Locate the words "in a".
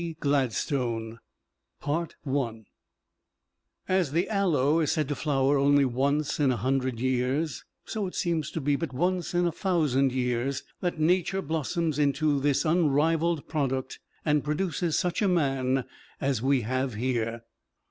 6.39-6.57, 9.35-9.51